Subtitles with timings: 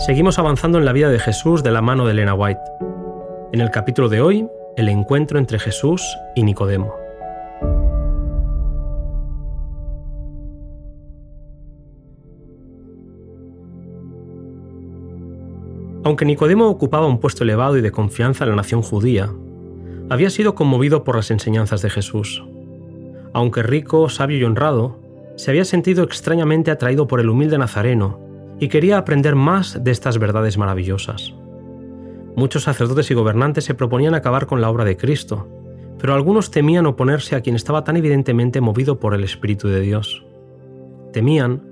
[0.00, 2.62] Seguimos avanzando en la vida de Jesús de la mano de Elena White.
[3.52, 6.94] En el capítulo de hoy, el encuentro entre Jesús y Nicodemo.
[16.02, 19.30] Aunque Nicodemo ocupaba un puesto elevado y de confianza en la nación judía,
[20.08, 22.42] había sido conmovido por las enseñanzas de Jesús.
[23.34, 24.98] Aunque rico, sabio y honrado,
[25.36, 28.29] se había sentido extrañamente atraído por el humilde Nazareno
[28.60, 31.34] y quería aprender más de estas verdades maravillosas.
[32.36, 35.48] Muchos sacerdotes y gobernantes se proponían acabar con la obra de Cristo,
[35.98, 40.24] pero algunos temían oponerse a quien estaba tan evidentemente movido por el Espíritu de Dios.
[41.12, 41.62] Temían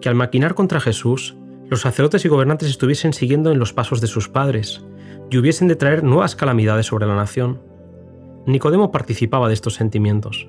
[0.00, 1.36] que al maquinar contra Jesús,
[1.68, 4.84] los sacerdotes y gobernantes estuviesen siguiendo en los pasos de sus padres
[5.30, 7.60] y hubiesen de traer nuevas calamidades sobre la nación.
[8.46, 10.48] Nicodemo participaba de estos sentimientos.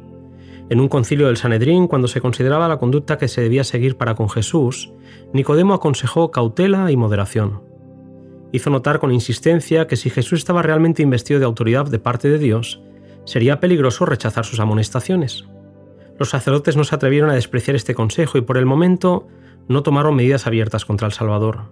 [0.70, 4.16] En un concilio del Sanedrín, cuando se consideraba la conducta que se debía seguir para
[4.16, 4.92] con Jesús,
[5.32, 7.62] Nicodemo aconsejó cautela y moderación.
[8.52, 12.38] Hizo notar con insistencia que si Jesús estaba realmente investido de autoridad de parte de
[12.38, 12.82] Dios,
[13.24, 15.46] sería peligroso rechazar sus amonestaciones.
[16.20, 19.28] Los sacerdotes no se atrevieron a despreciar este consejo y por el momento
[19.70, 21.72] no tomaron medidas abiertas contra el Salvador.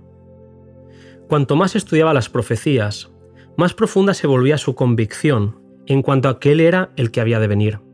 [1.27, 3.09] Cuanto más estudiaba las profecías,
[3.57, 7.39] más profunda se volvía su convicción en cuanto a que Él era el que había
[7.39, 7.84] de venir.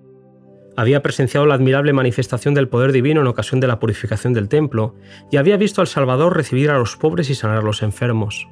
[0.77, 4.95] Había presenciado la admirable manifestación del poder divino en ocasión de la purificación del templo
[5.29, 8.47] y había visto al Salvador recibir a los pobres y sanar a los enfermos.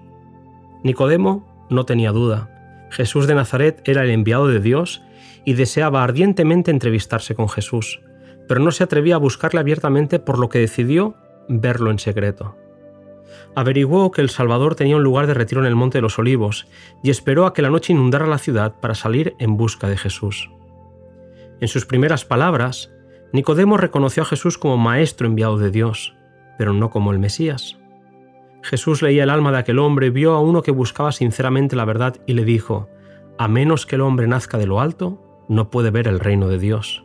[0.83, 2.87] Nicodemo no tenía duda.
[2.91, 5.01] Jesús de Nazaret era el enviado de Dios
[5.45, 8.01] y deseaba ardientemente entrevistarse con Jesús,
[8.47, 11.15] pero no se atrevía a buscarle abiertamente por lo que decidió
[11.47, 12.57] verlo en secreto.
[13.55, 16.67] Averiguó que el Salvador tenía un lugar de retiro en el Monte de los Olivos
[17.03, 20.49] y esperó a que la noche inundara la ciudad para salir en busca de Jesús.
[21.61, 22.91] En sus primeras palabras,
[23.33, 26.15] Nicodemo reconoció a Jesús como maestro enviado de Dios,
[26.57, 27.77] pero no como el Mesías.
[28.61, 32.17] Jesús leía el alma de aquel hombre, vio a uno que buscaba sinceramente la verdad
[32.25, 32.89] y le dijo,
[33.37, 36.59] a menos que el hombre nazca de lo alto, no puede ver el reino de
[36.59, 37.03] Dios.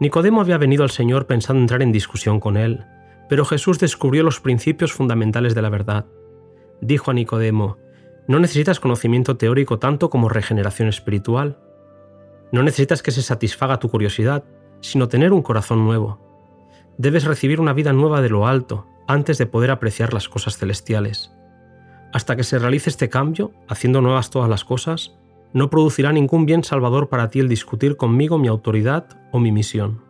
[0.00, 2.84] Nicodemo había venido al Señor pensando entrar en discusión con él,
[3.28, 6.06] pero Jesús descubrió los principios fundamentales de la verdad.
[6.80, 7.76] Dijo a Nicodemo,
[8.26, 11.58] no necesitas conocimiento teórico tanto como regeneración espiritual.
[12.52, 14.44] No necesitas que se satisfaga tu curiosidad,
[14.80, 16.18] sino tener un corazón nuevo.
[16.98, 21.32] Debes recibir una vida nueva de lo alto antes de poder apreciar las cosas celestiales.
[22.12, 25.16] Hasta que se realice este cambio, haciendo nuevas todas las cosas,
[25.52, 30.02] no producirá ningún bien salvador para ti el discutir conmigo mi autoridad o mi misión.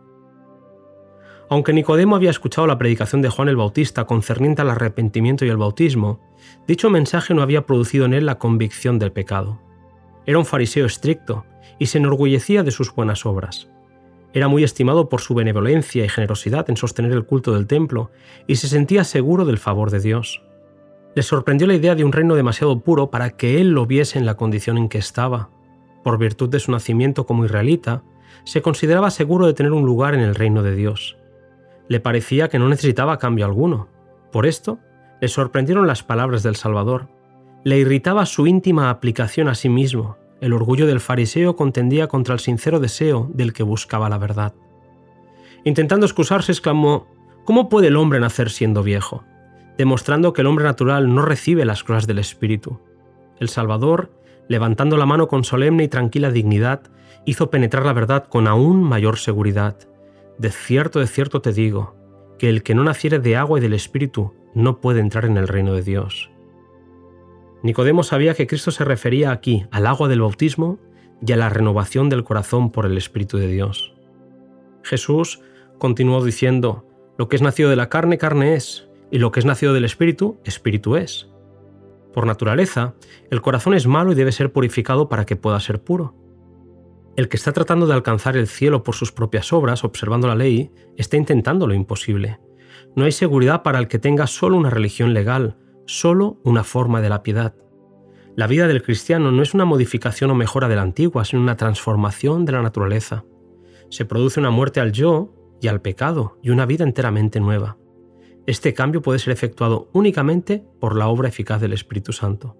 [1.49, 5.57] Aunque Nicodemo había escuchado la predicación de Juan el Bautista concerniente al arrepentimiento y el
[5.57, 6.21] bautismo,
[6.65, 9.59] dicho mensaje no había producido en él la convicción del pecado.
[10.25, 11.45] Era un fariseo estricto
[11.79, 13.69] y se enorgullecía de sus buenas obras.
[14.33, 18.11] Era muy estimado por su benevolencia y generosidad en sostener el culto del templo
[18.47, 20.41] y se sentía seguro del favor de Dios.
[21.15, 24.25] Le sorprendió la idea de un reino demasiado puro para que él lo viese en
[24.25, 25.49] la condición en que estaba.
[26.03, 28.03] Por virtud de su nacimiento como israelita,
[28.45, 31.17] se consideraba seguro de tener un lugar en el reino de Dios.
[31.89, 33.89] Le parecía que no necesitaba cambio alguno.
[34.31, 34.79] Por esto,
[35.19, 37.09] le sorprendieron las palabras del Salvador.
[37.65, 42.39] Le irritaba su íntima aplicación a sí mismo, el orgullo del fariseo contendía contra el
[42.39, 44.53] sincero deseo del que buscaba la verdad.
[45.63, 47.07] Intentando excusarse, exclamó,
[47.45, 49.23] ¿Cómo puede el hombre nacer siendo viejo?
[49.81, 52.79] demostrando que el hombre natural no recibe las cosas del Espíritu.
[53.39, 54.11] El Salvador,
[54.47, 56.83] levantando la mano con solemne y tranquila dignidad,
[57.25, 59.75] hizo penetrar la verdad con aún mayor seguridad.
[60.37, 61.95] De cierto, de cierto te digo,
[62.37, 65.47] que el que no naciere de agua y del Espíritu no puede entrar en el
[65.47, 66.29] reino de Dios.
[67.63, 70.79] Nicodemo sabía que Cristo se refería aquí al agua del bautismo
[71.25, 73.93] y a la renovación del corazón por el Espíritu de Dios.
[74.83, 75.41] Jesús
[75.77, 79.45] continuó diciendo, lo que es nacido de la carne, carne es, y lo que es
[79.45, 81.29] nacido del Espíritu, Espíritu es.
[82.13, 82.95] Por naturaleza,
[83.29, 86.15] el corazón es malo y debe ser purificado para que pueda ser puro.
[87.15, 90.71] El que está tratando de alcanzar el cielo por sus propias obras, observando la ley,
[90.97, 92.39] está intentando lo imposible.
[92.95, 97.09] No hay seguridad para el que tenga solo una religión legal, solo una forma de
[97.09, 97.55] la piedad.
[98.35, 101.57] La vida del cristiano no es una modificación o mejora de la antigua, sino una
[101.57, 103.25] transformación de la naturaleza.
[103.89, 107.77] Se produce una muerte al yo y al pecado y una vida enteramente nueva.
[108.47, 112.57] Este cambio puede ser efectuado únicamente por la obra eficaz del Espíritu Santo.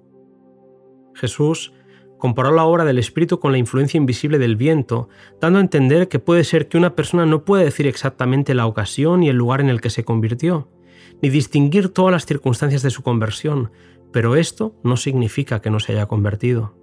[1.16, 1.74] Jesús
[2.18, 5.10] comparó la obra del Espíritu con la influencia invisible del viento,
[5.40, 9.24] dando a entender que puede ser que una persona no pueda decir exactamente la ocasión
[9.24, 10.70] y el lugar en el que se convirtió,
[11.22, 13.72] ni distinguir todas las circunstancias de su conversión,
[14.12, 16.76] pero esto no significa que no se haya convertido.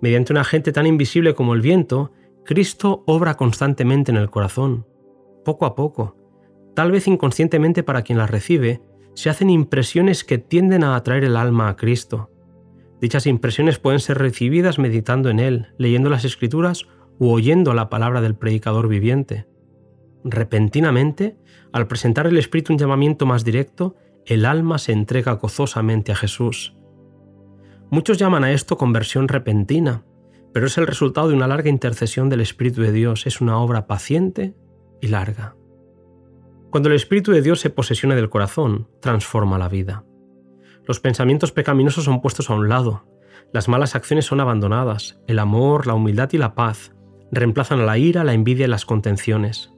[0.00, 2.12] Mediante un agente tan invisible como el viento,
[2.44, 4.86] Cristo obra constantemente en el corazón,
[5.44, 6.16] poco a poco,
[6.74, 8.80] tal vez inconscientemente para quien la recibe,
[9.14, 12.30] se hacen impresiones que tienden a atraer el alma a Cristo.
[13.00, 16.86] Dichas impresiones pueden ser recibidas meditando en Él, leyendo las Escrituras
[17.18, 19.46] u oyendo la palabra del predicador viviente.
[20.24, 21.36] Repentinamente,
[21.72, 26.76] al presentar el Espíritu un llamamiento más directo, el alma se entrega gozosamente a Jesús.
[27.90, 30.04] Muchos llaman a esto conversión repentina,
[30.52, 33.86] pero es el resultado de una larga intercesión del Espíritu de Dios, es una obra
[33.86, 34.54] paciente
[35.00, 35.56] y larga.
[36.70, 40.04] Cuando el Espíritu de Dios se posesiona del corazón, transforma la vida.
[40.86, 43.04] Los pensamientos pecaminosos son puestos a un lado,
[43.52, 46.92] las malas acciones son abandonadas, el amor, la humildad y la paz
[47.30, 49.72] reemplazan a la ira, la envidia y las contenciones.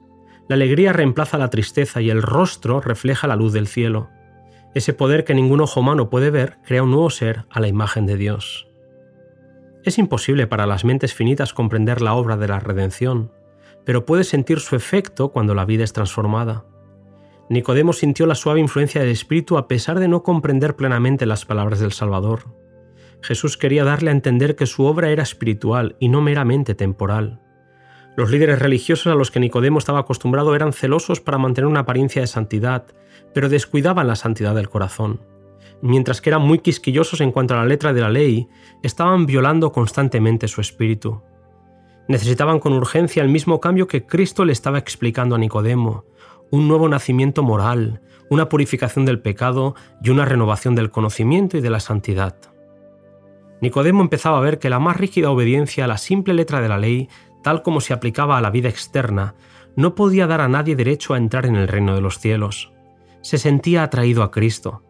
[0.51, 4.09] La alegría reemplaza la tristeza y el rostro refleja la luz del cielo.
[4.73, 8.05] Ese poder que ningún ojo humano puede ver crea un nuevo ser a la imagen
[8.05, 8.67] de Dios.
[9.85, 13.31] Es imposible para las mentes finitas comprender la obra de la redención,
[13.85, 16.65] pero puede sentir su efecto cuando la vida es transformada.
[17.47, 21.79] Nicodemo sintió la suave influencia del Espíritu a pesar de no comprender plenamente las palabras
[21.79, 22.53] del Salvador.
[23.21, 27.39] Jesús quería darle a entender que su obra era espiritual y no meramente temporal.
[28.17, 32.21] Los líderes religiosos a los que Nicodemo estaba acostumbrado eran celosos para mantener una apariencia
[32.21, 32.85] de santidad,
[33.33, 35.21] pero descuidaban la santidad del corazón.
[35.81, 38.47] Mientras que eran muy quisquillosos en cuanto a la letra de la ley,
[38.83, 41.21] estaban violando constantemente su espíritu.
[42.07, 46.05] Necesitaban con urgencia el mismo cambio que Cristo le estaba explicando a Nicodemo,
[46.51, 51.69] un nuevo nacimiento moral, una purificación del pecado y una renovación del conocimiento y de
[51.69, 52.35] la santidad.
[53.61, 56.79] Nicodemo empezaba a ver que la más rígida obediencia a la simple letra de la
[56.79, 57.09] ley
[57.41, 59.35] tal como se aplicaba a la vida externa,
[59.75, 62.71] no podía dar a nadie derecho a entrar en el reino de los cielos.
[63.21, 64.83] Se sentía atraído a Cristo.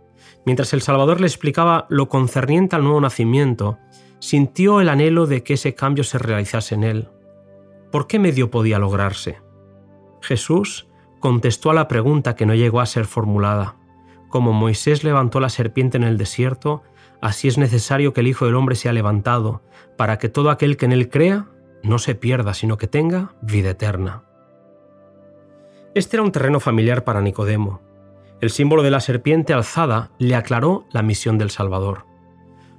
[0.45, 3.77] Mientras el Salvador le explicaba lo concerniente al nuevo nacimiento,
[4.19, 7.09] sintió el anhelo de que ese cambio se realizase en él.
[7.91, 9.39] ¿Por qué medio podía lograrse?
[10.21, 10.87] Jesús
[11.19, 13.75] contestó a la pregunta que no llegó a ser formulada.
[14.29, 16.83] Como Moisés levantó la serpiente en el desierto,
[17.21, 19.61] así es necesario que el Hijo del Hombre sea levantado,
[19.97, 21.47] para que todo aquel que en él crea
[21.83, 24.23] no se pierda, sino que tenga vida eterna.
[25.93, 27.81] Este era un terreno familiar para Nicodemo.
[28.39, 32.05] El símbolo de la serpiente alzada le aclaró la misión del Salvador.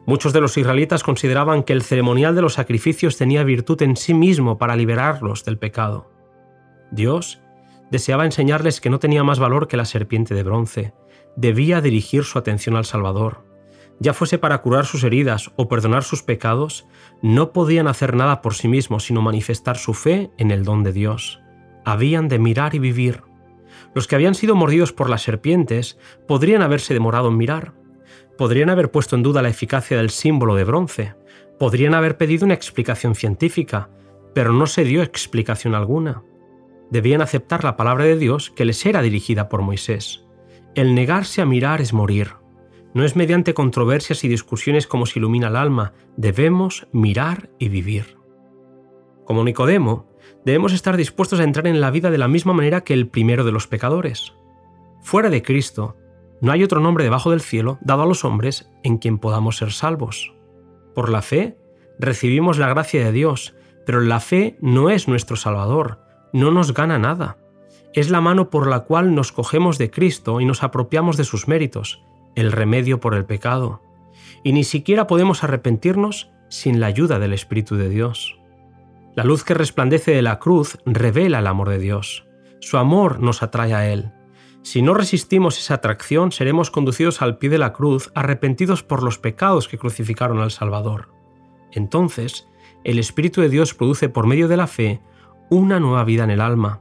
[0.07, 4.15] Muchos de los israelitas consideraban que el ceremonial de los sacrificios tenía virtud en sí
[4.15, 6.11] mismo para liberarlos del pecado.
[6.91, 7.41] Dios
[7.91, 10.95] deseaba enseñarles que no tenía más valor que la serpiente de bronce,
[11.37, 13.52] debía dirigir su atención al Salvador
[14.03, 16.87] ya fuese para curar sus heridas o perdonar sus pecados,
[17.23, 20.93] no podían hacer nada por sí mismos sino manifestar su fe en el don de
[20.93, 21.41] Dios.
[21.85, 23.23] Habían de mirar y vivir.
[23.95, 27.75] Los que habían sido mordidos por las serpientes podrían haberse demorado en mirar,
[28.37, 31.15] podrían haber puesto en duda la eficacia del símbolo de bronce,
[31.61, 33.89] podrían haber pedido una explicación científica,
[34.35, 36.25] pero no se dio explicación alguna.
[36.91, 40.27] Debían aceptar la palabra de Dios que les era dirigida por Moisés.
[40.75, 42.42] El negarse a mirar es morir.
[42.95, 48.19] No es mediante controversias y discusiones como se ilumina el alma, debemos mirar y vivir.
[49.25, 50.07] Como Nicodemo,
[50.45, 53.45] debemos estar dispuestos a entrar en la vida de la misma manera que el primero
[53.45, 54.35] de los pecadores.
[55.01, 55.97] Fuera de Cristo,
[56.43, 59.73] no hay otro nombre debajo del cielo dado a los hombres en quien podamos ser
[59.73, 60.35] salvos.
[60.95, 61.57] Por la fe,
[61.99, 63.55] recibimos la gracia de Dios,
[63.87, 66.01] pero la fe no es nuestro Salvador,
[66.33, 67.39] no nos gana nada.
[67.95, 71.49] Es la mano por la cual nos cogemos de Cristo y nos apropiamos de sus
[71.49, 72.03] méritos,
[72.35, 73.83] el remedio por el pecado,
[74.43, 78.39] y ni siquiera podemos arrepentirnos sin la ayuda del Espíritu de Dios.
[79.15, 82.27] La luz que resplandece de la cruz revela el amor de Dios.
[82.61, 84.13] Su amor nos atrae a Él.
[84.63, 89.19] Si no resistimos esa atracción, seremos conducidos al pie de la cruz, arrepentidos por los
[89.19, 91.13] pecados que crucificaron al Salvador.
[91.73, 92.49] Entonces,
[92.85, 95.01] el Espíritu de Dios produce por medio de la fe
[95.51, 96.81] una nueva vida en el alma,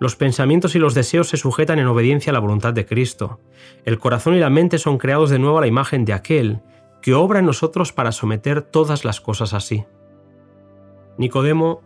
[0.00, 3.40] los pensamientos y los deseos se sujetan en obediencia a la voluntad de Cristo.
[3.84, 6.60] El corazón y la mente son creados de nuevo a la imagen de aquel
[7.00, 9.84] que obra en nosotros para someter todas las cosas así.
[11.18, 11.82] Nicodemo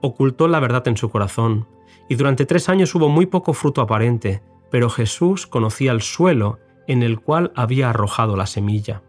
[0.00, 1.66] ocultó la verdad en su corazón,
[2.08, 7.02] y durante tres años hubo muy poco fruto aparente, pero Jesús conocía el suelo en
[7.02, 9.02] el cual había arrojado la semilla.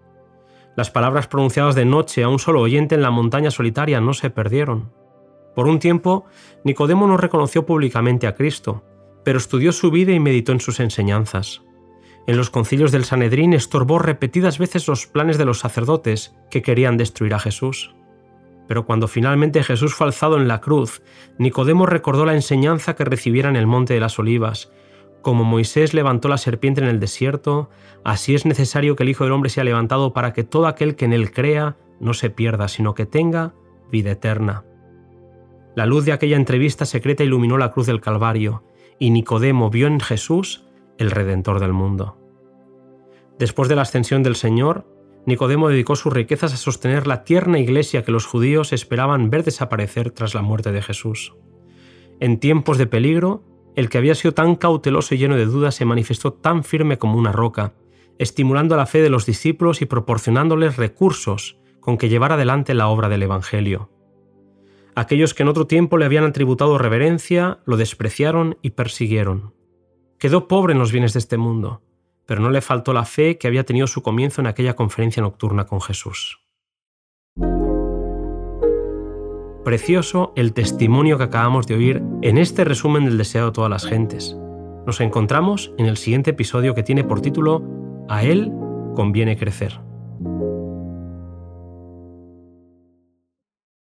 [0.75, 4.29] Las palabras pronunciadas de noche a un solo oyente en la montaña solitaria no se
[4.29, 4.91] perdieron.
[5.60, 6.24] Por un tiempo,
[6.63, 8.82] Nicodemo no reconoció públicamente a Cristo,
[9.25, 11.63] pero estudió su vida y meditó en sus enseñanzas.
[12.28, 16.96] En los concilios del Sanedrín estorbó repetidas veces los planes de los sacerdotes que querían
[16.96, 17.94] destruir a Jesús.
[18.70, 21.01] Pero cuando finalmente Jesús fue alzado en la cruz,
[21.38, 24.72] Nicodemo recordó la enseñanza que recibiera en el Monte de las Olivas.
[25.22, 27.70] Como Moisés levantó la serpiente en el desierto,
[28.06, 31.04] así es necesario que el Hijo del Hombre sea levantado para que todo aquel que
[31.04, 33.54] en él crea no se pierda, sino que tenga
[33.92, 34.63] vida eterna.
[35.79, 38.63] La luz de aquella entrevista secreta iluminó la cruz del Calvario,
[39.00, 40.65] y Nicodemo vio en Jesús
[40.98, 42.17] el Redentor del mundo.
[43.38, 44.86] Después de la ascensión del Señor,
[45.25, 50.12] Nicodemo dedicó sus riquezas a sostener la tierna iglesia que los judíos esperaban ver desaparecer
[50.12, 51.33] tras la muerte de Jesús.
[52.19, 53.45] En tiempos de peligro,
[53.77, 57.17] el que había sido tan cauteloso y lleno de dudas se manifestó tan firme como
[57.17, 57.75] una roca,
[58.17, 63.07] estimulando la fe de los discípulos y proporcionándoles recursos con que llevar adelante la obra
[63.07, 63.89] del Evangelio.
[64.96, 69.53] Aquellos que en otro tiempo le habían atributado reverencia, lo despreciaron y persiguieron.
[70.17, 71.81] Quedó pobre en los bienes de este mundo,
[72.25, 75.65] pero no le faltó la fe que había tenido su comienzo en aquella conferencia nocturna
[75.65, 76.41] con Jesús.
[79.63, 83.86] Precioso el testimonio que acabamos de oír en este resumen del deseo de todas las
[83.86, 84.38] gentes.
[84.86, 87.63] Nos encontramos en el siguiente episodio que tiene por título
[88.08, 88.51] A Él
[88.96, 89.79] conviene crecer.